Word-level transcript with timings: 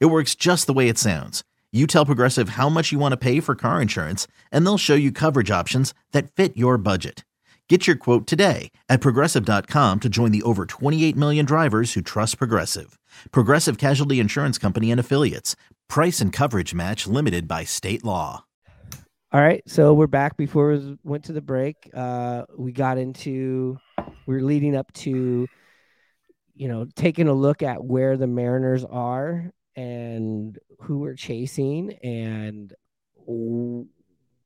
It 0.00 0.06
works 0.06 0.34
just 0.34 0.66
the 0.66 0.72
way 0.72 0.88
it 0.88 0.98
sounds. 0.98 1.42
You 1.72 1.86
tell 1.86 2.04
Progressive 2.06 2.50
how 2.50 2.68
much 2.68 2.92
you 2.92 2.98
want 2.98 3.12
to 3.12 3.16
pay 3.16 3.40
for 3.40 3.54
car 3.54 3.80
insurance, 3.80 4.26
and 4.50 4.64
they'll 4.66 4.78
show 4.78 4.94
you 4.94 5.10
coverage 5.10 5.50
options 5.50 5.94
that 6.12 6.30
fit 6.30 6.56
your 6.56 6.76
budget. 6.76 7.24
Get 7.68 7.86
your 7.86 7.96
quote 7.96 8.26
today 8.26 8.70
at 8.90 9.00
progressive.com 9.00 10.00
to 10.00 10.08
join 10.10 10.30
the 10.30 10.42
over 10.42 10.66
28 10.66 11.16
million 11.16 11.46
drivers 11.46 11.94
who 11.94 12.02
trust 12.02 12.36
Progressive. 12.36 12.98
Progressive 13.30 13.78
Casualty 13.78 14.20
Insurance 14.20 14.58
Company 14.58 14.90
and 14.90 15.00
Affiliates. 15.00 15.56
Price 15.88 16.20
and 16.20 16.30
coverage 16.30 16.74
match 16.74 17.06
limited 17.06 17.48
by 17.48 17.64
state 17.64 18.04
law. 18.04 18.44
All 19.32 19.40
right, 19.40 19.62
so 19.66 19.94
we're 19.94 20.06
back 20.06 20.36
before 20.36 20.72
we 20.72 20.98
went 21.04 21.24
to 21.24 21.32
the 21.32 21.40
break. 21.40 21.88
Uh, 21.94 22.44
we 22.58 22.72
got 22.72 22.98
into, 22.98 23.78
we 24.26 24.36
are 24.36 24.42
leading 24.42 24.76
up 24.76 24.92
to, 24.92 25.48
you 26.54 26.68
know, 26.68 26.86
taking 26.94 27.28
a 27.28 27.32
look 27.32 27.62
at 27.62 27.82
where 27.82 28.18
the 28.18 28.26
Mariners 28.26 28.84
are 28.84 29.50
and 29.76 30.58
who 30.80 30.98
we're 30.98 31.14
chasing 31.14 31.92
and 32.02 32.74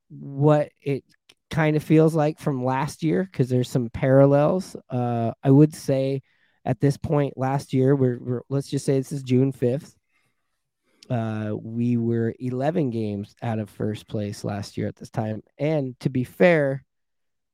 what 0.09 0.71
it 0.81 1.05
kind 1.51 1.77
of 1.77 1.83
feels 1.83 2.15
like 2.15 2.39
from 2.39 2.65
last 2.65 3.03
year 3.03 3.25
because 3.25 3.49
there's 3.49 3.71
some 3.71 3.89
parallels. 3.91 4.77
Uh, 4.91 5.33
I 5.43 5.51
would 5.51 5.75
say 5.75 6.23
at 6.65 6.81
this 6.81 6.97
point 6.97 7.35
last 7.37 7.73
year, 7.73 7.95
we're, 7.95 8.19
we're 8.19 8.43
let's 8.49 8.69
just 8.69 8.85
say 8.85 8.99
this 8.99 9.13
is 9.13 9.23
June 9.23 9.53
5th. 9.53 9.95
Uh, 11.09 11.55
we 11.57 11.97
were 11.97 12.35
11 12.41 12.91
games 12.91 13.35
out 13.41 13.61
of 13.61 13.71
first 13.71 14.09
place 14.09 14.43
last 14.43 14.77
year 14.77 14.89
at 14.89 14.97
this 14.97 15.11
time. 15.11 15.43
And 15.57 15.99
to 16.01 16.11
be 16.11 16.25
fair, 16.25 16.85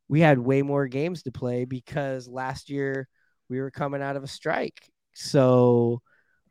we 0.08 0.20
had 0.20 0.38
way 0.38 0.62
more 0.62 0.86
games 0.88 1.22
to 1.24 1.32
play 1.32 1.64
because 1.66 2.26
last 2.28 2.70
year 2.70 3.08
we 3.48 3.60
were 3.60 3.70
coming 3.70 4.02
out 4.02 4.16
of 4.16 4.24
a 4.24 4.28
strike. 4.28 4.90
So 5.12 6.00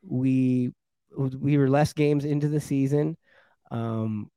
we 0.04 0.72
we 1.18 1.58
were 1.58 1.70
less 1.70 1.94
games 1.94 2.26
into 2.26 2.48
the 2.48 2.62
season. 2.62 3.18
Um, 3.70 4.30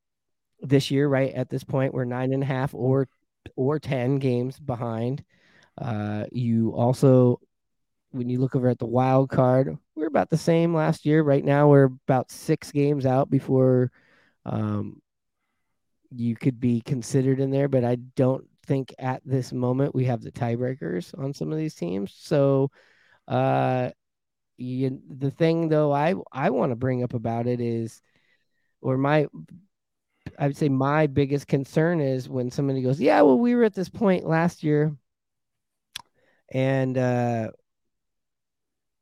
this 0.61 0.91
year, 0.91 1.07
right 1.07 1.33
at 1.33 1.49
this 1.49 1.63
point, 1.63 1.93
we're 1.93 2.05
nine 2.05 2.33
and 2.33 2.43
a 2.43 2.45
half 2.45 2.73
or 2.73 3.07
or 3.55 3.79
ten 3.79 4.17
games 4.17 4.59
behind. 4.59 5.23
Uh, 5.77 6.25
you 6.31 6.71
also, 6.71 7.39
when 8.11 8.29
you 8.29 8.39
look 8.39 8.55
over 8.55 8.69
at 8.69 8.79
the 8.79 8.85
wild 8.85 9.29
card, 9.29 9.77
we're 9.95 10.07
about 10.07 10.29
the 10.29 10.37
same 10.37 10.73
last 10.73 11.05
year. 11.05 11.21
Right 11.21 11.43
now, 11.43 11.67
we're 11.67 11.91
about 12.07 12.31
six 12.31 12.71
games 12.71 13.05
out 13.05 13.29
before 13.29 13.91
um, 14.45 15.01
you 16.11 16.35
could 16.35 16.59
be 16.59 16.81
considered 16.81 17.39
in 17.39 17.51
there. 17.51 17.67
But 17.67 17.83
I 17.83 17.95
don't 17.95 18.45
think 18.65 18.93
at 18.97 19.21
this 19.25 19.51
moment 19.51 19.93
we 19.93 20.05
have 20.05 20.21
the 20.21 20.31
tiebreakers 20.31 21.17
on 21.19 21.33
some 21.33 21.51
of 21.51 21.57
these 21.57 21.75
teams. 21.75 22.13
So, 22.17 22.71
uh, 23.27 23.89
you, 24.57 25.01
the 25.09 25.31
thing 25.31 25.69
though 25.69 25.91
I 25.91 26.15
I 26.31 26.49
want 26.49 26.71
to 26.71 26.75
bring 26.75 27.03
up 27.03 27.13
about 27.13 27.47
it 27.47 27.59
is, 27.61 28.01
or 28.81 28.97
my 28.97 29.27
I 30.39 30.47
would 30.47 30.57
say 30.57 30.69
my 30.69 31.07
biggest 31.07 31.47
concern 31.47 32.01
is 32.01 32.29
when 32.29 32.51
somebody 32.51 32.81
goes, 32.81 32.99
yeah, 32.99 33.21
well 33.21 33.39
we 33.39 33.55
were 33.55 33.63
at 33.63 33.75
this 33.75 33.89
point 33.89 34.25
last 34.25 34.63
year, 34.63 34.95
and 36.51 36.97
uh, 36.97 37.51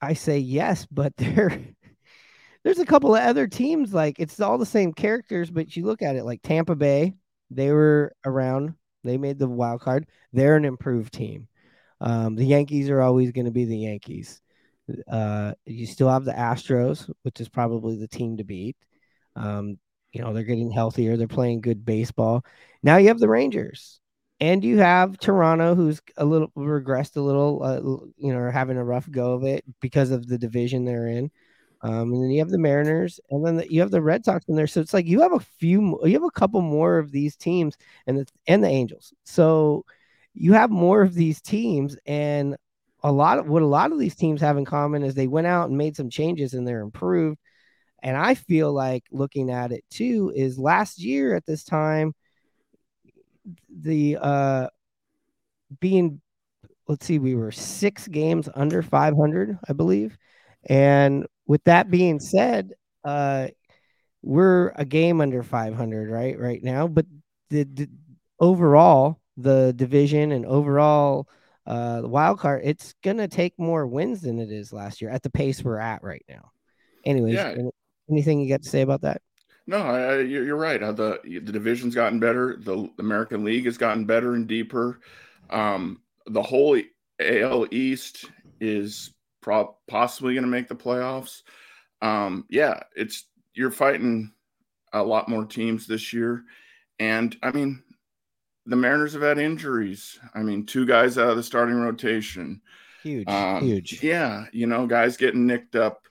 I 0.01 0.13
say 0.13 0.39
yes, 0.39 0.85
but 0.91 1.15
there 1.17 1.59
there's 2.63 2.79
a 2.79 2.85
couple 2.85 3.15
of 3.15 3.23
other 3.23 3.47
teams 3.47 3.93
like 3.93 4.19
it's 4.19 4.39
all 4.39 4.57
the 4.57 4.65
same 4.65 4.93
characters, 4.93 5.51
but 5.51 5.75
you 5.75 5.85
look 5.85 6.01
at 6.01 6.15
it 6.15 6.23
like 6.23 6.41
Tampa 6.41 6.75
Bay, 6.75 7.13
they 7.51 7.71
were 7.71 8.13
around, 8.25 8.73
they 9.03 9.17
made 9.17 9.37
the 9.39 9.47
wild 9.47 9.81
card, 9.81 10.07
they're 10.31 10.55
an 10.55 10.65
improved 10.65 11.13
team. 11.13 11.47
Um, 12.01 12.35
the 12.35 12.45
Yankees 12.45 12.89
are 12.89 13.01
always 13.01 13.31
going 13.31 13.45
to 13.45 13.51
be 13.51 13.65
the 13.65 13.77
Yankees. 13.77 14.41
Uh, 15.07 15.53
you 15.65 15.85
still 15.85 16.09
have 16.09 16.25
the 16.25 16.33
Astros, 16.33 17.09
which 17.23 17.39
is 17.39 17.49
probably 17.49 17.97
the 17.97 18.07
team 18.07 18.37
to 18.37 18.43
beat. 18.43 18.75
Um, 19.35 19.77
you 20.11 20.21
know, 20.21 20.33
they're 20.33 20.43
getting 20.43 20.71
healthier, 20.71 21.17
they're 21.17 21.27
playing 21.27 21.61
good 21.61 21.85
baseball. 21.85 22.45
Now 22.83 22.97
you 22.97 23.07
have 23.07 23.19
the 23.19 23.29
Rangers, 23.29 23.99
and 24.39 24.63
you 24.63 24.79
have 24.79 25.17
Toronto, 25.17 25.73
who's 25.73 26.01
a 26.17 26.25
little 26.25 26.49
regressed 26.57 27.15
a 27.15 27.21
little, 27.21 27.63
uh, 27.63 27.79
you 28.17 28.33
know, 28.33 28.51
having 28.51 28.77
a 28.77 28.83
rough 28.83 29.09
go 29.09 29.33
of 29.33 29.43
it 29.43 29.63
because 29.79 30.11
of 30.11 30.27
the 30.27 30.37
division 30.37 30.85
they're 30.85 31.07
in. 31.07 31.31
Um, 31.81 32.13
and 32.13 32.23
then 32.23 32.29
you 32.29 32.39
have 32.39 32.49
the 32.49 32.57
Mariners, 32.57 33.19
and 33.29 33.45
then 33.45 33.57
the, 33.57 33.71
you 33.71 33.81
have 33.81 33.91
the 33.91 34.01
Red 34.01 34.23
Sox 34.23 34.45
in 34.47 34.55
there. 34.55 34.67
So 34.67 34.79
it's 34.79 34.93
like 34.93 35.05
you 35.05 35.21
have 35.21 35.33
a 35.33 35.39
few, 35.39 35.99
you 36.03 36.13
have 36.13 36.23
a 36.23 36.31
couple 36.31 36.61
more 36.61 36.97
of 36.97 37.11
these 37.11 37.35
teams, 37.35 37.75
and 38.07 38.19
the 38.19 38.27
and 38.47 38.63
the 38.63 38.69
Angels. 38.69 39.13
So 39.25 39.85
you 40.33 40.53
have 40.53 40.71
more 40.71 41.01
of 41.01 41.13
these 41.13 41.41
teams, 41.41 41.97
and 42.05 42.55
a 43.03 43.11
lot 43.11 43.39
of 43.39 43.47
what 43.47 43.61
a 43.61 43.67
lot 43.67 43.91
of 43.91 43.99
these 43.99 44.15
teams 44.15 44.41
have 44.41 44.57
in 44.57 44.65
common 44.65 45.03
is 45.03 45.13
they 45.13 45.27
went 45.27 45.47
out 45.47 45.69
and 45.69 45.77
made 45.77 45.95
some 45.95 46.09
changes 46.09 46.53
and 46.53 46.67
they're 46.67 46.81
improved. 46.81 47.37
And 48.01 48.17
I 48.17 48.35
feel 48.35 48.71
like 48.73 49.03
looking 49.11 49.49
at 49.49 49.71
it 49.71 49.83
too 49.89 50.31
is 50.35 50.57
last 50.59 50.99
year 50.99 51.35
at 51.35 51.45
this 51.45 51.63
time, 51.63 52.13
the 53.69 54.17
uh 54.21 54.67
being 55.79 56.21
let's 56.87 57.05
see, 57.05 57.19
we 57.19 57.35
were 57.35 57.51
six 57.51 58.07
games 58.07 58.49
under 58.55 58.81
500, 58.81 59.57
I 59.67 59.73
believe. 59.73 60.17
And 60.65 61.27
with 61.47 61.63
that 61.65 61.89
being 61.91 62.19
said, 62.19 62.73
uh 63.03 63.47
we're 64.21 64.69
a 64.75 64.85
game 64.85 65.21
under 65.21 65.43
500 65.43 66.09
right 66.09 66.39
right 66.39 66.63
now, 66.63 66.87
but 66.87 67.05
the, 67.49 67.63
the 67.63 67.89
overall 68.39 69.19
the 69.37 69.73
division 69.75 70.31
and 70.31 70.45
overall 70.45 71.27
uh, 71.65 72.01
wild 72.03 72.39
card, 72.39 72.61
it's 72.63 72.93
gonna 73.03 73.27
take 73.27 73.57
more 73.57 73.87
wins 73.87 74.21
than 74.21 74.39
it 74.39 74.51
is 74.51 74.73
last 74.73 75.01
year 75.01 75.09
at 75.09 75.23
the 75.23 75.29
pace 75.29 75.63
we're 75.63 75.79
at 75.79 76.03
right 76.03 76.25
now. 76.29 76.51
Anyways, 77.05 77.35
yeah. 77.35 77.55
anything 78.09 78.39
you 78.39 78.49
got 78.49 78.63
to 78.63 78.69
say 78.69 78.81
about 78.81 79.01
that? 79.01 79.21
No, 79.65 79.77
I, 79.77 80.19
you're 80.19 80.57
right. 80.57 80.81
Uh, 80.81 80.91
the 80.91 81.19
the 81.23 81.51
division's 81.51 81.95
gotten 81.95 82.19
better. 82.19 82.57
The 82.57 82.89
American 82.99 83.43
League 83.43 83.65
has 83.65 83.77
gotten 83.77 84.05
better 84.05 84.33
and 84.33 84.47
deeper. 84.47 84.99
Um, 85.49 86.01
the 86.25 86.41
whole 86.41 86.79
AL 87.19 87.67
East 87.71 88.25
is 88.59 89.13
pro- 89.41 89.77
possibly 89.87 90.33
going 90.33 90.43
to 90.43 90.49
make 90.49 90.67
the 90.67 90.75
playoffs. 90.75 91.43
Um, 92.01 92.45
yeah, 92.49 92.81
it's 92.95 93.25
you're 93.53 93.71
fighting 93.71 94.33
a 94.91 95.01
lot 95.01 95.29
more 95.29 95.45
teams 95.45 95.87
this 95.87 96.11
year, 96.11 96.43
and 96.99 97.35
I 97.41 97.51
mean 97.51 97.83
the 98.65 98.75
Mariners 98.75 99.13
have 99.13 99.21
had 99.21 99.39
injuries. 99.39 100.19
I 100.33 100.41
mean, 100.41 100.65
two 100.65 100.85
guys 100.85 101.17
out 101.17 101.29
of 101.29 101.37
the 101.37 101.43
starting 101.43 101.75
rotation. 101.75 102.61
Huge, 103.01 103.27
um, 103.27 103.61
huge. 103.63 104.01
Yeah, 104.01 104.45
you 104.53 104.67
know, 104.67 104.87
guys 104.87 105.17
getting 105.17 105.45
nicked 105.45 105.75
up 105.75 106.07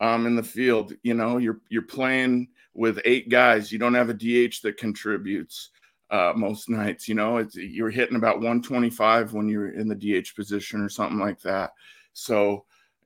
um, 0.00 0.26
in 0.26 0.36
the 0.36 0.42
field. 0.42 0.92
You 1.02 1.14
know, 1.14 1.38
you're 1.38 1.60
you're 1.68 1.82
playing 1.82 2.48
with 2.74 3.00
eight 3.04 3.28
guys. 3.28 3.72
You 3.72 3.78
don't 3.78 3.94
have 3.94 4.10
a 4.10 4.14
DH 4.14 4.62
that 4.62 4.76
contributes 4.78 5.70
uh, 6.10 6.32
most 6.36 6.68
nights. 6.68 7.08
You 7.08 7.14
know, 7.14 7.38
it's 7.38 7.56
you're 7.56 7.90
hitting 7.90 8.16
about 8.16 8.36
125 8.36 9.32
when 9.32 9.48
you're 9.48 9.72
in 9.72 9.88
the 9.88 9.94
DH 9.94 10.34
position 10.36 10.80
or 10.80 10.88
something 10.88 11.18
like 11.18 11.40
that. 11.40 11.72
So, 12.12 12.64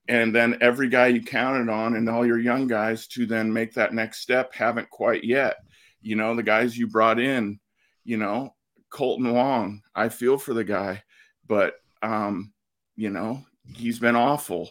and 0.09 0.35
then 0.35 0.59
every 0.61 0.89
guy 0.89 1.09
you 1.09 1.23
counted 1.23 1.71
on 1.71 1.97
and 1.97 2.09
all 2.09 2.27
your 2.27 2.39
young 2.39 2.67
guys 2.67 3.07
to 3.09 3.27
then 3.27 3.53
make 3.53 3.75
that 3.75 3.95
next 3.95 4.21
step 4.21 4.55
haven't 4.55 4.91
quite 4.91 5.25
yet. 5.25 5.57
You 6.03 6.17
know, 6.17 6.35
the 6.35 6.43
guys 6.43 6.77
you 6.77 6.87
brought 6.87 7.19
in, 7.19 7.59
you 8.05 8.19
know, 8.19 8.55
Kolten 8.95 9.33
Wong. 9.33 9.83
I 9.95 10.09
feel 10.09 10.39
for 10.39 10.55
the 10.55 10.65
guy, 10.65 11.03
but 11.47 11.75
um, 12.03 12.53
you 12.97 13.11
know, 13.11 13.45
he's 13.75 13.99
been 13.99 14.17
awful. 14.17 14.71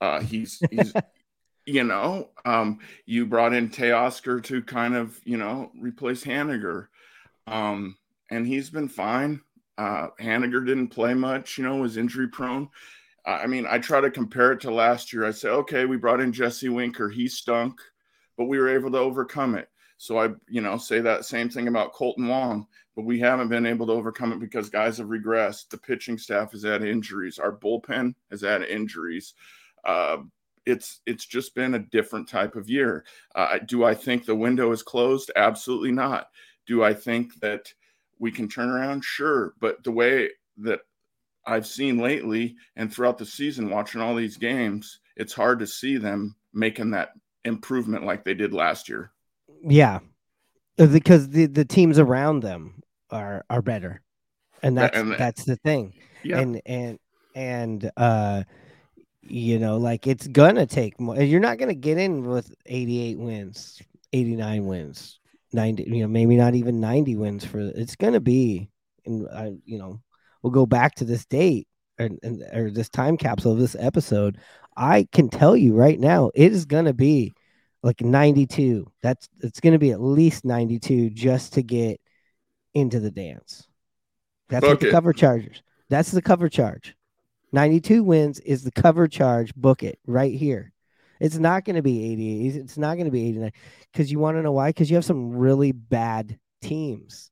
Uh, 0.00 0.20
he's 0.20 0.60
he's 0.70 0.92
you 1.66 1.84
know, 1.84 2.30
um, 2.44 2.80
you 3.06 3.26
brought 3.26 3.54
in 3.54 3.68
Teoscar 3.68 4.42
to 4.44 4.62
kind 4.62 4.94
of, 4.94 5.20
you 5.24 5.36
know, 5.36 5.70
replace 5.78 6.24
Haniger. 6.24 6.88
Um, 7.46 7.96
and 8.30 8.46
he's 8.46 8.70
been 8.70 8.88
fine. 8.88 9.40
Uh, 9.78 10.08
Haniger 10.20 10.64
didn't 10.66 10.88
play 10.88 11.14
much, 11.14 11.58
you 11.58 11.64
know, 11.64 11.76
was 11.76 11.96
injury 11.96 12.28
prone. 12.28 12.68
I 13.24 13.46
mean, 13.46 13.66
I 13.68 13.78
try 13.78 14.00
to 14.00 14.10
compare 14.10 14.52
it 14.52 14.60
to 14.62 14.72
last 14.72 15.12
year. 15.12 15.24
I 15.24 15.30
say, 15.30 15.48
okay, 15.48 15.84
we 15.84 15.96
brought 15.96 16.20
in 16.20 16.32
Jesse 16.32 16.68
Winker. 16.68 17.08
He 17.08 17.28
stunk, 17.28 17.80
but 18.36 18.46
we 18.46 18.58
were 18.58 18.68
able 18.68 18.90
to 18.90 18.98
overcome 18.98 19.54
it. 19.54 19.68
So 20.02 20.18
I, 20.18 20.30
you 20.48 20.60
know, 20.60 20.78
say 20.78 20.98
that 20.98 21.26
same 21.26 21.48
thing 21.48 21.68
about 21.68 21.94
Kolten 21.94 22.26
Wong, 22.26 22.66
but 22.96 23.04
we 23.04 23.20
haven't 23.20 23.46
been 23.46 23.64
able 23.64 23.86
to 23.86 23.92
overcome 23.92 24.32
it 24.32 24.40
because 24.40 24.68
guys 24.68 24.98
have 24.98 25.06
regressed. 25.06 25.68
The 25.68 25.78
pitching 25.78 26.18
staff 26.18 26.50
has 26.50 26.64
had 26.64 26.82
injuries. 26.82 27.38
Our 27.38 27.56
bullpen 27.56 28.16
has 28.32 28.40
had 28.40 28.62
injuries. 28.62 29.34
Uh, 29.84 30.16
it's 30.66 31.02
it's 31.06 31.24
just 31.24 31.54
been 31.54 31.74
a 31.74 31.86
different 31.92 32.28
type 32.28 32.56
of 32.56 32.68
year. 32.68 33.04
Uh, 33.36 33.58
do 33.64 33.84
I 33.84 33.94
think 33.94 34.24
the 34.24 34.34
window 34.34 34.72
is 34.72 34.82
closed? 34.82 35.30
Absolutely 35.36 35.92
not. 35.92 36.30
Do 36.66 36.82
I 36.82 36.94
think 36.94 37.38
that 37.38 37.72
we 38.18 38.32
can 38.32 38.48
turn 38.48 38.70
around? 38.70 39.04
Sure, 39.04 39.54
but 39.60 39.84
the 39.84 39.92
way 39.92 40.30
that 40.56 40.80
I've 41.46 41.66
seen 41.66 41.98
lately 41.98 42.56
and 42.74 42.92
throughout 42.92 43.18
the 43.18 43.24
season, 43.24 43.70
watching 43.70 44.00
all 44.00 44.16
these 44.16 44.36
games, 44.36 44.98
it's 45.16 45.32
hard 45.32 45.60
to 45.60 45.66
see 45.68 45.96
them 45.96 46.34
making 46.52 46.90
that 46.90 47.10
improvement 47.44 48.04
like 48.04 48.24
they 48.24 48.34
did 48.34 48.52
last 48.52 48.88
year. 48.88 49.12
Yeah, 49.64 50.00
uh, 50.78 50.86
because 50.86 51.28
the 51.28 51.46
the 51.46 51.64
teams 51.64 51.98
around 51.98 52.40
them 52.42 52.82
are 53.10 53.44
are 53.48 53.62
better, 53.62 54.02
and 54.62 54.76
that's 54.76 54.96
and, 54.96 55.12
that's 55.12 55.44
the 55.44 55.56
thing. 55.56 55.94
Yeah. 56.24 56.40
And 56.40 56.62
and 56.66 56.98
and 57.34 57.90
uh 57.96 58.44
you 59.22 59.58
know, 59.58 59.76
like 59.78 60.06
it's 60.06 60.26
gonna 60.26 60.66
take 60.66 60.98
more. 61.00 61.20
You're 61.20 61.40
not 61.40 61.58
gonna 61.58 61.74
get 61.74 61.98
in 61.98 62.24
with 62.24 62.52
88 62.66 63.18
wins, 63.18 63.80
89 64.12 64.66
wins, 64.66 65.20
90. 65.52 65.84
You 65.84 66.02
know, 66.02 66.08
maybe 66.08 66.36
not 66.36 66.54
even 66.54 66.80
90 66.80 67.16
wins 67.16 67.44
for. 67.44 67.60
It's 67.60 67.96
gonna 67.96 68.20
be, 68.20 68.68
and 69.06 69.28
I, 69.28 69.52
you 69.64 69.78
know, 69.78 70.00
we'll 70.42 70.50
go 70.50 70.66
back 70.66 70.96
to 70.96 71.04
this 71.04 71.24
date 71.24 71.68
or, 72.00 72.08
or 72.52 72.70
this 72.70 72.88
time 72.88 73.16
capsule 73.16 73.52
of 73.52 73.58
this 73.58 73.76
episode. 73.78 74.38
I 74.76 75.06
can 75.12 75.28
tell 75.28 75.56
you 75.56 75.74
right 75.74 76.00
now, 76.00 76.30
it 76.34 76.52
is 76.52 76.64
gonna 76.64 76.94
be 76.94 77.32
like 77.82 78.00
92. 78.00 78.90
That's 79.02 79.28
it's 79.40 79.60
gonna 79.60 79.78
be 79.78 79.90
at 79.90 80.00
least 80.00 80.44
92 80.44 81.10
just 81.10 81.54
to 81.54 81.62
get 81.62 82.00
into 82.74 83.00
the 83.00 83.10
dance. 83.10 83.66
That's 84.48 84.66
what 84.66 84.80
the 84.80 84.90
cover 84.90 85.12
chargers. 85.12 85.62
That's 85.88 86.10
the 86.10 86.22
cover 86.22 86.48
charge. 86.48 86.94
92 87.52 88.02
wins 88.02 88.40
is 88.40 88.64
the 88.64 88.72
cover 88.72 89.08
charge. 89.08 89.54
Book 89.54 89.82
it 89.82 89.98
right 90.06 90.34
here. 90.34 90.72
It's 91.20 91.38
not 91.38 91.64
going 91.64 91.76
to 91.76 91.82
be 91.82 92.12
88. 92.12 92.56
It's 92.56 92.78
not 92.78 92.94
going 92.94 93.04
to 93.04 93.10
be 93.12 93.28
89 93.28 93.52
because 93.92 94.10
you 94.10 94.18
want 94.18 94.36
to 94.36 94.42
know 94.42 94.52
why? 94.52 94.70
Because 94.70 94.90
you 94.90 94.96
have 94.96 95.04
some 95.04 95.30
really 95.30 95.70
bad 95.70 96.38
teams. 96.62 97.30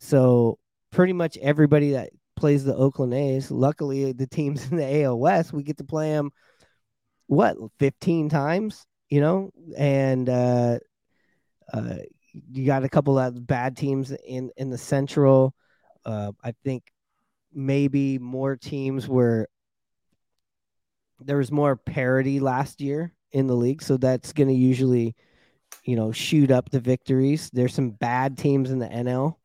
So 0.00 0.58
pretty 0.90 1.12
much 1.12 1.38
everybody 1.38 1.92
that 1.92 2.10
plays 2.36 2.64
the 2.64 2.74
Oakland 2.74 3.14
A's, 3.14 3.50
luckily 3.50 4.12
the 4.12 4.26
teams 4.26 4.70
in 4.70 4.76
the 4.76 5.04
AL 5.04 5.18
West, 5.18 5.52
we 5.52 5.62
get 5.62 5.78
to 5.78 5.84
play 5.84 6.10
them 6.10 6.30
what 7.26 7.56
15 7.78 8.28
times, 8.28 8.84
you 9.12 9.20
know, 9.20 9.50
and 9.76 10.26
uh, 10.26 10.78
uh, 11.70 11.96
you 12.50 12.64
got 12.64 12.82
a 12.82 12.88
couple 12.88 13.18
of 13.18 13.46
bad 13.46 13.76
teams 13.76 14.10
in 14.10 14.50
in 14.56 14.70
the 14.70 14.78
Central. 14.78 15.54
Uh, 16.02 16.32
I 16.42 16.54
think 16.64 16.84
maybe 17.52 18.18
more 18.18 18.56
teams 18.56 19.06
were 19.06 19.50
there 21.20 21.36
was 21.36 21.52
more 21.52 21.76
parity 21.76 22.40
last 22.40 22.80
year 22.80 23.12
in 23.32 23.48
the 23.48 23.54
league, 23.54 23.82
so 23.82 23.98
that's 23.98 24.32
going 24.32 24.48
to 24.48 24.54
usually, 24.54 25.14
you 25.84 25.94
know, 25.94 26.10
shoot 26.10 26.50
up 26.50 26.70
the 26.70 26.80
victories. 26.80 27.50
There's 27.52 27.74
some 27.74 27.90
bad 27.90 28.38
teams 28.38 28.70
in 28.70 28.78
the 28.78 28.88
NL, 28.88 29.36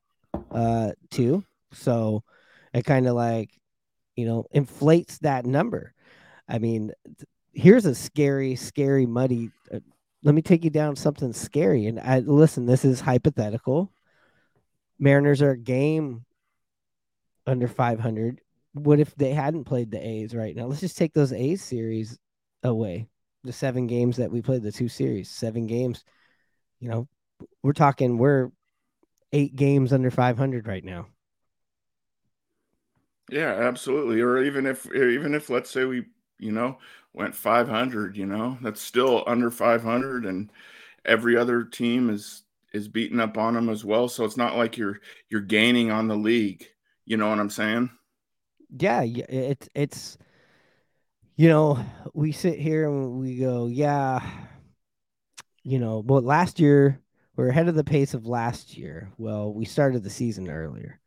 uh, 0.50 0.92
too, 1.12 1.44
so 1.74 2.24
it 2.74 2.86
kind 2.86 3.06
of 3.06 3.16
like, 3.16 3.50
you 4.16 4.28
know, 4.28 4.46
inflates 4.52 5.18
that 5.20 5.46
number. 5.46 5.94
I 6.48 6.58
mean, 6.60 6.94
here's 7.58 7.86
a 7.86 7.96
scary, 7.96 8.56
scary, 8.56 9.06
muddy. 9.06 9.50
Uh, 9.74 9.80
let 10.24 10.36
me 10.36 10.42
take 10.42 10.64
you 10.64 10.70
down 10.70 10.96
something 10.96 11.34
scary. 11.34 11.88
And 11.88 12.00
I 12.00 12.20
listen. 12.20 12.66
This 12.66 12.86
is 12.86 13.00
hypothetical. 13.00 13.92
Mariners 15.00 15.42
are 15.42 15.52
a 15.52 15.58
game 15.58 16.26
under 17.46 17.68
500 17.68 18.42
what 18.84 19.00
if 19.00 19.14
they 19.16 19.34
hadn't 19.34 19.66
played 19.66 19.92
the 19.92 20.06
A's 20.06 20.36
right 20.36 20.56
now? 20.56 20.66
Let's 20.66 20.82
just 20.82 20.98
take 20.98 21.14
those 21.14 21.34
A's 21.34 21.64
series 21.64 22.18
away. 22.64 23.08
The 23.44 23.54
seven 23.54 23.88
games 23.88 24.18
that 24.18 24.32
we 24.32 24.42
played, 24.42 24.64
the 24.64 24.72
two 24.72 24.90
series, 24.90 25.30
seven 25.30 25.68
games. 25.68 26.04
You 26.80 26.90
know, 26.90 27.08
we're 27.64 27.74
talking 27.74 28.18
we're 28.18 28.52
eight 29.32 29.56
games 29.56 29.94
under 29.94 30.12
500 30.12 30.68
right 30.68 30.84
now. 30.84 31.08
Yeah, 33.30 33.52
absolutely. 33.52 34.22
Or 34.22 34.44
even 34.44 34.66
if 34.66 34.86
even 34.94 35.34
if 35.34 35.50
let's 35.50 35.70
say 35.70 35.86
we, 35.86 36.06
you 36.40 36.52
know, 36.52 36.78
went 37.18 37.36
500, 37.36 38.16
you 38.18 38.26
know, 38.26 38.58
that's 38.62 38.82
still 38.82 39.24
under 39.28 39.52
500 39.52 40.26
and 40.26 40.52
every 41.06 41.38
other 41.38 41.64
team 41.64 42.10
is 42.10 42.44
is 42.74 42.88
beating 42.88 43.20
up 43.20 43.38
on 43.38 43.54
them 43.54 43.70
as 43.70 43.84
well, 43.86 44.08
so 44.10 44.26
it's 44.26 44.38
not 44.38 44.58
like 44.58 44.78
you're 44.78 45.00
you're 45.30 45.42
gaining 45.42 45.92
on 45.92 46.08
the 46.08 46.16
league. 46.18 46.66
You 47.06 47.18
know 47.18 47.30
what 47.30 47.40
I'm 47.40 47.50
saying? 47.50 47.90
yeah, 48.70 49.04
it's 49.04 49.70
it's 49.74 50.18
you 51.36 51.48
know, 51.50 51.80
we 52.14 52.32
sit 52.32 52.60
here 52.60 52.88
and 52.90 53.20
we 53.20 53.38
go, 53.38 53.68
yeah, 53.68 54.28
you 55.64 55.80
know, 55.80 56.02
but 56.02 56.24
last 56.24 56.60
year 56.60 57.00
we're 57.36 57.50
ahead 57.50 57.68
of 57.68 57.76
the 57.76 57.84
pace 57.84 58.14
of 58.14 58.26
last 58.26 58.76
year. 58.76 59.12
Well, 59.18 59.54
we 59.54 59.66
started 59.66 60.04
the 60.04 60.10
season 60.10 60.50
earlier. 60.50 61.00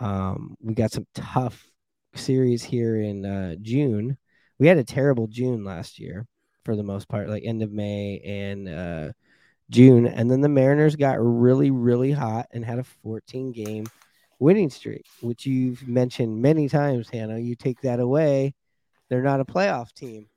Um, 0.00 0.56
we 0.60 0.74
got 0.74 0.92
some 0.92 1.06
tough 1.14 1.68
series 2.14 2.64
here 2.64 2.96
in 3.00 3.26
uh, 3.26 3.56
June. 3.60 4.16
We 4.58 4.66
had 4.66 4.78
a 4.78 4.84
terrible 4.84 5.26
June 5.26 5.64
last 5.64 5.98
year 5.98 6.26
for 6.64 6.76
the 6.76 6.82
most 6.82 7.08
part, 7.08 7.28
like 7.28 7.44
end 7.44 7.62
of 7.62 7.72
May 7.72 8.20
and 8.20 8.68
uh, 8.68 9.12
June. 9.70 10.06
And 10.06 10.30
then 10.30 10.40
the 10.40 10.48
Mariners 10.48 10.96
got 10.96 11.16
really, 11.20 11.70
really 11.70 12.12
hot 12.12 12.46
and 12.52 12.64
had 12.64 12.78
a 12.78 12.84
14 12.84 13.52
game 13.52 13.86
winning 14.38 14.70
streak, 14.70 15.06
which 15.20 15.46
you've 15.46 15.86
mentioned 15.86 16.40
many 16.40 16.68
times, 16.68 17.08
Hannah. 17.10 17.38
You 17.38 17.54
take 17.54 17.80
that 17.82 18.00
away, 18.00 18.54
they're 19.08 19.22
not 19.22 19.40
a 19.40 19.44
playoff 19.44 19.92
team. 19.92 20.28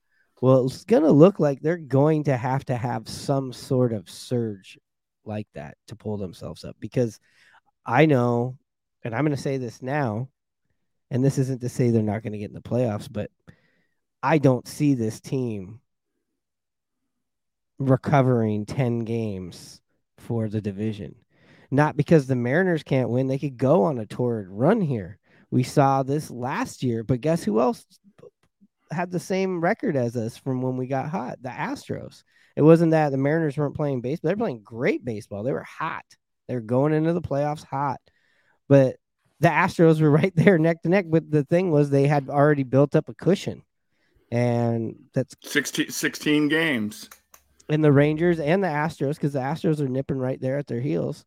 Well, 0.41 0.65
it's 0.65 0.85
going 0.85 1.03
to 1.03 1.12
look 1.12 1.39
like 1.39 1.62
they're 1.62 1.77
going 1.77 2.23
to 2.23 2.35
have 2.35 2.65
to 2.65 2.75
have 2.75 3.07
some 3.07 3.53
sort 3.53 3.94
of 3.94 4.09
surge 4.09 4.79
like 5.23 5.47
that 5.53 5.77
to 5.88 5.95
pull 5.95 6.18
themselves 6.18 6.63
up 6.63 6.75
because 6.79 7.19
I 7.85 8.07
know, 8.07 8.57
and 9.03 9.13
I'm 9.13 9.23
going 9.23 9.35
to 9.35 9.41
say 9.41 9.57
this 9.57 9.81
now, 9.81 10.29
and 11.12 11.23
this 11.23 11.38
isn't 11.38 11.62
to 11.62 11.69
say 11.69 11.89
they're 11.89 12.01
not 12.01 12.23
going 12.23 12.33
to 12.33 12.39
get 12.39 12.50
in 12.50 12.56
the 12.56 12.62
playoffs, 12.62 13.07
but 13.12 13.29
I 14.23 14.38
don't 14.38 14.68
see 14.68 14.94
this 14.94 15.19
team 15.19 15.81
recovering 17.79 18.65
10 18.65 19.00
games 19.00 19.81
for 20.18 20.47
the 20.47 20.62
division 20.62 21.15
not 21.71 21.95
because 21.95 22.27
the 22.27 22.35
Mariners 22.35 22.83
can't 22.83 23.09
win. 23.09 23.27
They 23.27 23.39
could 23.39 23.57
go 23.57 23.83
on 23.83 23.97
a 23.97 24.06
torrid 24.06 24.50
run 24.50 24.81
here. 24.81 25.18
We 25.50 25.63
saw 25.63 26.03
this 26.03 26.29
last 26.29 26.83
year, 26.83 27.03
but 27.03 27.21
guess 27.21 27.44
who 27.44 27.62
else 27.62 27.85
had 28.91 29.09
the 29.09 29.19
same 29.19 29.62
record 29.62 29.95
as 29.95 30.18
us 30.18 30.38
from 30.38 30.62
when 30.62 30.75
we 30.75 30.88
got 30.88 31.09
hot? 31.09 31.41
The 31.41 31.50
Astros. 31.50 32.23
It 32.57 32.62
wasn't 32.62 32.91
that 32.91 33.12
the 33.12 33.18
Mariners 33.18 33.57
weren't 33.57 33.75
playing 33.75 34.01
baseball. 34.01 34.29
They're 34.29 34.38
playing 34.38 34.63
great 34.63 35.06
baseball. 35.06 35.44
They 35.44 35.53
were 35.53 35.63
hot. 35.63 36.06
They 36.47 36.56
were 36.56 36.61
going 36.61 36.94
into 36.94 37.13
the 37.13 37.21
playoffs 37.21 37.63
hot. 37.63 38.01
But 38.68 38.97
the 39.40 39.47
Astros 39.47 40.01
were 40.01 40.11
right 40.11 40.35
there 40.35 40.57
neck 40.57 40.81
to 40.83 40.90
neck. 40.90 41.06
But 41.07 41.31
the 41.31 41.45
thing 41.45 41.71
was 41.71 41.90
they 41.90 42.07
had 42.07 42.30
already 42.30 42.63
built 42.63 42.95
up 42.95 43.07
a 43.07 43.13
cushion. 43.13 43.63
And 44.31 44.95
that's 45.14 45.35
16, 45.44 45.90
16 45.90 46.47
games. 46.47 47.09
And 47.69 47.83
the 47.83 47.92
Rangers 47.92 48.40
and 48.40 48.64
the 48.64 48.68
Astros, 48.68 49.16
because 49.16 49.33
the 49.33 49.40
Astros 49.40 49.80
are 49.80 49.88
nipping 49.88 50.18
right 50.18 50.40
there 50.40 50.57
at 50.57 50.68
their 50.68 50.80
heels. 50.80 51.26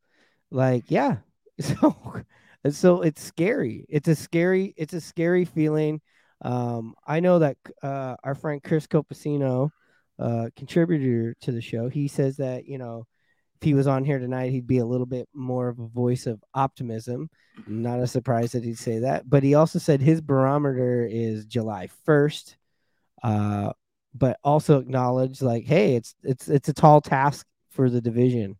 Like, 0.50 0.84
yeah. 0.88 1.16
So 1.60 2.24
so 2.70 3.02
it's 3.02 3.22
scary. 3.22 3.84
It's 3.88 4.08
a 4.08 4.14
scary, 4.14 4.74
it's 4.76 4.94
a 4.94 5.00
scary 5.00 5.44
feeling. 5.44 6.00
Um, 6.42 6.94
I 7.06 7.20
know 7.20 7.38
that 7.40 7.56
uh, 7.82 8.16
our 8.24 8.34
friend 8.34 8.62
Chris 8.62 8.86
Copacino, 8.86 9.70
uh, 10.18 10.48
contributor 10.56 11.34
to 11.42 11.52
the 11.52 11.60
show, 11.60 11.88
he 11.88 12.08
says 12.08 12.38
that, 12.38 12.66
you 12.66 12.78
know, 12.78 13.06
if 13.60 13.66
he 13.66 13.74
was 13.74 13.86
on 13.86 14.04
here 14.04 14.18
tonight, 14.18 14.50
he'd 14.50 14.66
be 14.66 14.78
a 14.78 14.86
little 14.86 15.06
bit 15.06 15.28
more 15.34 15.68
of 15.68 15.78
a 15.78 15.86
voice 15.86 16.26
of 16.26 16.42
optimism. 16.54 17.30
Not 17.66 18.00
a 18.00 18.06
surprise 18.06 18.52
that 18.52 18.64
he'd 18.64 18.78
say 18.78 19.00
that. 19.00 19.28
But 19.28 19.42
he 19.42 19.54
also 19.54 19.78
said 19.78 20.00
his 20.00 20.20
barometer 20.20 21.06
is 21.08 21.46
July 21.46 21.88
1st. 22.06 22.56
Uh, 23.24 23.72
but 24.14 24.38
also 24.44 24.78
acknowledge 24.78 25.42
like, 25.42 25.64
hey, 25.64 25.96
it's 25.96 26.14
it's 26.22 26.48
it's 26.48 26.68
a 26.68 26.74
tall 26.74 27.00
task 27.00 27.46
for 27.70 27.90
the 27.90 28.00
division 28.00 28.56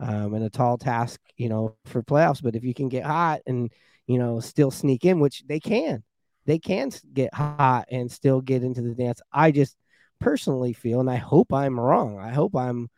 um, 0.00 0.34
and 0.34 0.44
a 0.44 0.50
tall 0.50 0.76
task, 0.76 1.20
you 1.36 1.48
know, 1.48 1.76
for 1.86 2.02
playoffs. 2.02 2.42
But 2.42 2.56
if 2.56 2.64
you 2.64 2.74
can 2.74 2.88
get 2.88 3.04
hot 3.04 3.40
and 3.46 3.72
you 4.06 4.18
know 4.18 4.40
still 4.40 4.72
sneak 4.72 5.04
in, 5.04 5.20
which 5.20 5.44
they 5.46 5.60
can, 5.60 6.02
they 6.46 6.58
can 6.58 6.90
get 7.14 7.32
hot 7.32 7.86
and 7.90 8.10
still 8.10 8.40
get 8.40 8.64
into 8.64 8.82
the 8.82 8.94
dance. 8.94 9.22
I 9.32 9.52
just 9.52 9.76
personally 10.18 10.72
feel, 10.72 11.00
and 11.00 11.08
I 11.08 11.16
hope 11.16 11.52
I'm 11.52 11.78
wrong. 11.78 12.18
I 12.18 12.30
hope 12.30 12.56
I'm 12.56 12.88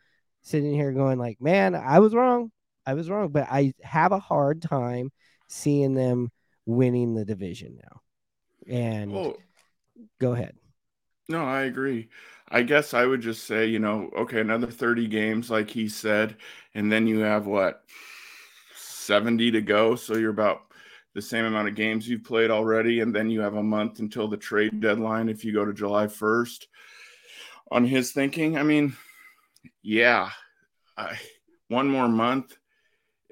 sitting 0.41 0.73
here 0.73 0.91
going 0.91 1.19
like, 1.19 1.39
man, 1.39 1.75
I 1.75 1.99
was 1.99 2.15
wrong. 2.15 2.51
I 2.83 2.95
was 2.95 3.11
wrong, 3.11 3.29
but 3.29 3.47
I 3.49 3.73
have 3.83 4.11
a 4.11 4.19
hard 4.19 4.63
time 4.63 5.11
seeing 5.47 5.93
them 5.93 6.29
winning 6.65 7.13
the 7.13 7.25
division 7.25 7.77
now. 7.77 8.01
And 8.67 9.15
oh. 9.15 9.37
go 10.19 10.33
ahead. 10.33 10.55
No, 11.31 11.45
I 11.45 11.61
agree. 11.61 12.09
I 12.49 12.63
guess 12.63 12.93
I 12.93 13.05
would 13.05 13.21
just 13.21 13.45
say, 13.45 13.65
you 13.65 13.79
know, 13.79 14.09
okay, 14.17 14.41
another 14.41 14.67
30 14.67 15.07
games, 15.07 15.49
like 15.49 15.69
he 15.69 15.87
said, 15.87 16.35
and 16.75 16.91
then 16.91 17.07
you 17.07 17.19
have 17.19 17.45
what 17.47 17.85
70 18.75 19.51
to 19.51 19.61
go. 19.61 19.95
So 19.95 20.17
you're 20.17 20.29
about 20.29 20.63
the 21.13 21.21
same 21.21 21.45
amount 21.45 21.69
of 21.69 21.75
games 21.75 22.07
you've 22.07 22.25
played 22.25 22.51
already, 22.51 22.99
and 22.99 23.15
then 23.15 23.29
you 23.29 23.39
have 23.39 23.55
a 23.55 23.63
month 23.63 23.99
until 23.99 24.27
the 24.27 24.35
trade 24.35 24.81
deadline 24.81 25.29
if 25.29 25.45
you 25.45 25.53
go 25.53 25.63
to 25.63 25.71
July 25.73 26.07
1st. 26.07 26.67
on 27.71 27.85
his 27.85 28.11
thinking. 28.11 28.57
I 28.57 28.63
mean, 28.63 28.97
yeah, 29.81 30.31
I, 30.97 31.17
one 31.69 31.87
more 31.87 32.09
month. 32.09 32.57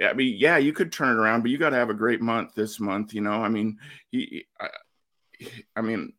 I 0.01 0.13
mean, 0.13 0.37
yeah, 0.39 0.57
you 0.57 0.71
could 0.71 0.93
turn 0.93 1.09
it 1.09 1.19
around, 1.19 1.41
but 1.41 1.51
you 1.51 1.57
got 1.57 1.71
to 1.71 1.75
have 1.75 1.89
a 1.89 1.93
great 1.93 2.21
month 2.21 2.55
this 2.55 2.79
month. 2.79 3.13
You 3.13 3.19
know, 3.19 3.43
I 3.43 3.49
mean, 3.49 3.77
he, 4.09 4.45
I, 4.57 4.69
I 5.75 5.81
mean, 5.81 6.13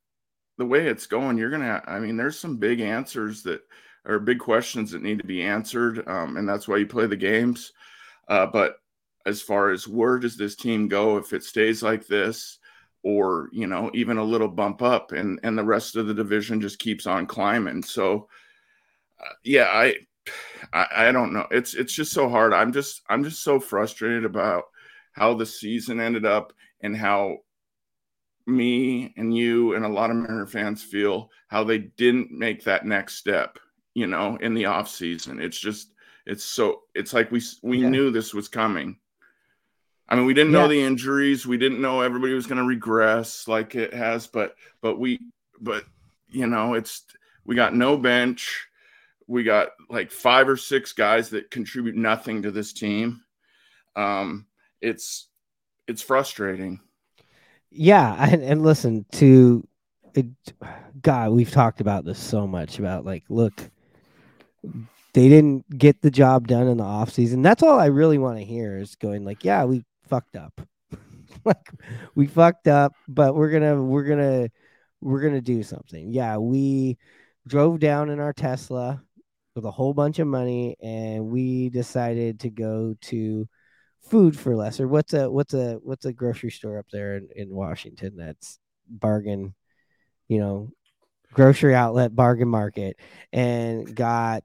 the 0.61 0.67
way 0.67 0.87
it's 0.87 1.07
going, 1.07 1.38
you're 1.38 1.50
gonna. 1.50 1.83
I 1.87 1.99
mean, 1.99 2.19
there's 2.19 2.38
some 2.38 2.59
big 2.59 2.81
answers 2.81 3.43
that 3.45 3.62
are 4.05 4.19
big 4.19 4.38
questions 4.38 4.90
that 4.90 5.02
need 5.02 5.17
to 5.19 5.26
be 5.26 5.43
answered, 5.43 6.07
um, 6.07 6.37
and 6.37 6.47
that's 6.47 6.69
why 6.69 6.76
you 6.76 6.87
play 6.87 7.07
the 7.07 7.17
games. 7.17 7.73
Uh, 8.29 8.47
but 8.47 8.76
as 9.25 9.40
far 9.40 9.71
as 9.71 9.88
where 9.88 10.19
does 10.19 10.37
this 10.37 10.55
team 10.55 10.87
go 10.87 11.17
if 11.17 11.33
it 11.33 11.45
stays 11.45 11.83
like 11.83 12.07
this, 12.07 12.59
or 13.02 13.49
you 13.52 13.67
know, 13.67 13.90
even 13.95 14.19
a 14.19 14.23
little 14.23 14.49
bump 14.49 14.83
up, 14.83 15.12
and 15.12 15.40
and 15.45 15.57
the 15.57 15.64
rest 15.64 15.97
of 15.97 16.07
the 16.07 16.12
division 16.12 16.61
just 16.61 16.79
keeps 16.79 17.07
on 17.07 17.26
climbing. 17.26 17.83
So, 17.83 18.29
uh, 19.19 19.33
yeah, 19.43 19.64
I, 19.64 19.95
I, 20.75 20.87
I 21.09 21.12
don't 21.12 21.33
know. 21.33 21.47
It's 21.50 21.73
it's 21.73 21.95
just 21.95 22.12
so 22.12 22.29
hard. 22.29 22.52
I'm 22.52 22.71
just 22.71 23.00
I'm 23.09 23.25
just 23.25 23.43
so 23.43 23.59
frustrated 23.59 24.26
about 24.26 24.64
how 25.12 25.33
the 25.33 25.47
season 25.47 26.00
ended 26.00 26.26
up 26.26 26.52
and 26.83 26.95
how 26.95 27.38
me 28.47 29.12
and 29.16 29.37
you 29.37 29.75
and 29.75 29.85
a 29.85 29.88
lot 29.88 30.11
of 30.11 30.16
Mariner 30.16 30.47
fans 30.47 30.82
feel 30.82 31.30
how 31.49 31.64
they 31.64 31.78
didn't 31.78 32.30
make 32.30 32.64
that 32.64 32.87
next 32.87 33.16
step, 33.16 33.59
you 33.94 34.06
know, 34.06 34.37
in 34.40 34.54
the 34.54 34.66
off 34.66 34.88
season. 34.88 35.40
It's 35.40 35.59
just 35.59 35.92
it's 36.26 36.44
so 36.44 36.82
it's 36.94 37.12
like 37.12 37.30
we 37.30 37.42
we 37.62 37.78
yeah. 37.78 37.88
knew 37.88 38.11
this 38.11 38.35
was 38.35 38.49
coming. 38.49 38.99
I 40.09 40.16
mean, 40.16 40.26
we 40.26 40.35
didn't 40.35 40.52
yeah. 40.52 40.62
know 40.62 40.68
the 40.68 40.82
injuries, 40.82 41.47
we 41.47 41.56
didn't 41.56 41.80
know 41.80 42.00
everybody 42.00 42.35
was 42.35 42.47
going 42.47 42.59
to 42.59 42.64
regress 42.64 43.47
like 43.47 43.75
it 43.75 43.94
has, 43.94 44.26
but 44.26 44.56
but 44.80 44.99
we 44.99 45.20
but 45.61 45.85
you 46.28 46.47
know, 46.47 46.75
it's 46.75 47.04
we 47.44 47.54
got 47.54 47.75
no 47.75 47.97
bench. 47.97 48.66
We 49.26 49.44
got 49.44 49.68
like 49.88 50.11
five 50.11 50.49
or 50.49 50.56
six 50.56 50.92
guys 50.92 51.30
that 51.30 51.50
contribute 51.50 51.97
nothing 51.97 52.42
to 52.42 52.50
this 52.50 52.73
team. 52.73 53.23
Um 53.97 54.47
it's 54.80 55.28
it's 55.87 56.02
frustrating. 56.02 56.80
Yeah, 57.71 58.17
and, 58.19 58.43
and 58.43 58.62
listen 58.62 59.07
to 59.12 59.67
it, 60.15 60.27
God, 61.00 61.31
we've 61.33 61.50
talked 61.50 61.81
about 61.81 62.05
this 62.05 62.19
so 62.19 62.47
much 62.47 62.79
about 62.79 63.05
like, 63.05 63.25
look, 63.29 63.71
they 65.12 65.29
didn't 65.29 65.79
get 65.79 66.03
the 66.03 66.11
job 66.11 66.49
done 66.49 66.69
in 66.69 66.79
the 66.79 66.85
off 66.85 67.11
season. 67.11 67.43
That's 67.43 67.62
all 67.62 67.79
I 67.79 67.87
really 67.87 68.19
want 68.19 68.39
to 68.39 68.45
hear 68.45 68.79
is 68.79 68.97
going 68.97 69.25
like, 69.25 69.45
yeah, 69.45 69.65
we 69.65 69.85
fucked 70.09 70.37
up. 70.37 70.61
like 71.45 71.71
we 72.15 72.27
fucked 72.27 72.69
up, 72.69 72.93
but 73.09 73.35
we're 73.35 73.50
gonna 73.50 73.83
we're 73.83 74.05
gonna 74.05 74.49
we're 75.00 75.21
gonna 75.21 75.41
do 75.41 75.62
something. 75.62 76.11
Yeah, 76.11 76.37
we 76.37 76.99
drove 77.47 77.81
down 77.81 78.11
in 78.11 78.21
our 78.21 78.33
Tesla 78.33 79.03
with 79.55 79.65
a 79.65 79.71
whole 79.71 79.95
bunch 79.95 80.19
of 80.19 80.27
money 80.27 80.77
and 80.81 81.27
we 81.27 81.69
decided 81.71 82.41
to 82.41 82.50
go 82.50 82.95
to 83.00 83.49
food 84.02 84.38
for 84.38 84.57
less 84.57 84.80
or 84.80 84.88
what's 84.88 85.14
a 85.14 85.30
what's 85.30 85.54
a 85.54 85.75
what's 85.83 86.04
a 86.04 86.12
grocery 86.12 86.50
store 86.50 86.78
up 86.78 86.87
there 86.92 87.16
in, 87.16 87.28
in 87.37 87.54
washington 87.54 88.16
that's 88.16 88.59
bargain 88.88 89.54
you 90.28 90.38
know 90.38 90.71
grocery 91.33 91.75
outlet 91.75 92.14
bargain 92.14 92.49
market 92.49 92.97
and 93.33 93.95
got 93.95 94.42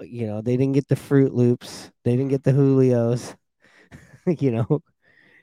you 0.00 0.26
know 0.26 0.40
they 0.40 0.56
didn't 0.56 0.74
get 0.74 0.88
the 0.88 0.94
Froot 0.94 1.32
Loops 1.32 1.90
they 2.04 2.12
didn't 2.12 2.30
get 2.30 2.44
the 2.44 2.52
julios 2.52 3.34
you 4.26 4.50
know. 4.52 4.82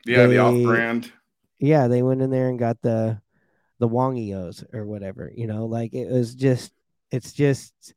Yeah 0.06 0.28
they, 0.28 0.34
the 0.34 0.40
off 0.40 0.64
brand 0.64 1.12
yeah 1.60 1.88
they 1.88 2.02
went 2.02 2.22
in 2.22 2.30
there 2.30 2.50
and 2.50 2.60
got 2.60 2.82
the 2.82 3.20
the 3.80 3.90
wongios 3.90 4.64
or 4.74 4.86
whatever 4.86 5.32
you 5.36 5.48
know 5.48 5.66
like 5.66 5.94
it 5.94 6.10
was 6.10 6.34
just 6.34 6.72
it's 7.12 7.34
just 7.34 7.94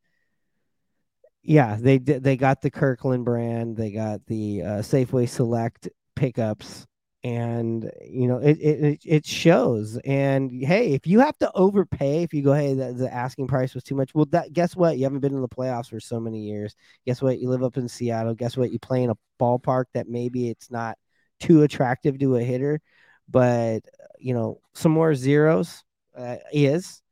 yeah, 1.42 1.76
they 1.80 1.98
they 1.98 2.36
got 2.36 2.60
the 2.62 2.70
Kirkland 2.70 3.24
brand, 3.24 3.76
they 3.76 3.90
got 3.90 4.24
the 4.26 4.62
uh, 4.62 4.66
Safeway 4.82 5.28
Select 5.28 5.88
pickups, 6.14 6.86
and 7.24 7.90
you 8.02 8.28
know 8.28 8.38
it, 8.38 8.58
it 8.58 9.00
it 9.04 9.26
shows. 9.26 9.98
And 10.04 10.50
hey, 10.50 10.92
if 10.92 11.06
you 11.06 11.20
have 11.20 11.38
to 11.38 11.50
overpay, 11.54 12.22
if 12.22 12.34
you 12.34 12.42
go, 12.42 12.52
hey, 12.52 12.74
the, 12.74 12.92
the 12.92 13.12
asking 13.12 13.46
price 13.46 13.74
was 13.74 13.84
too 13.84 13.94
much. 13.94 14.14
Well, 14.14 14.26
that 14.30 14.52
guess 14.52 14.76
what? 14.76 14.98
You 14.98 15.04
haven't 15.04 15.20
been 15.20 15.34
in 15.34 15.40
the 15.40 15.48
playoffs 15.48 15.88
for 15.90 16.00
so 16.00 16.20
many 16.20 16.40
years. 16.40 16.74
Guess 17.06 17.22
what? 17.22 17.38
You 17.38 17.48
live 17.48 17.62
up 17.62 17.76
in 17.76 17.88
Seattle. 17.88 18.34
Guess 18.34 18.56
what? 18.56 18.72
You 18.72 18.78
play 18.78 19.02
in 19.02 19.10
a 19.10 19.16
ballpark 19.40 19.84
that 19.94 20.08
maybe 20.08 20.50
it's 20.50 20.70
not 20.70 20.98
too 21.40 21.62
attractive 21.62 22.18
to 22.18 22.36
a 22.36 22.42
hitter, 22.42 22.80
but 23.28 23.80
you 24.18 24.34
know 24.34 24.60
some 24.74 24.92
more 24.92 25.14
zeros 25.14 25.84
uh, 26.16 26.36
is 26.52 27.02